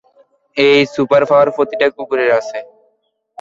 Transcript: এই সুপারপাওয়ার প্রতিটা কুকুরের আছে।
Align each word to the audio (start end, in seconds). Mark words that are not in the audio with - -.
এই 0.57 0.79
সুপারপাওয়ার 0.93 1.49
প্রতিটা 1.55 1.87
কুকুরের 1.95 2.29
আছে। 2.39 2.57